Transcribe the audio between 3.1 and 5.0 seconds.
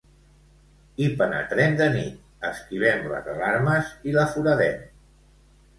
les alarmes i la foradem.